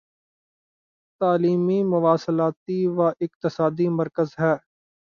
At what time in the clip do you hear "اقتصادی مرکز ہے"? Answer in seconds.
3.21-4.53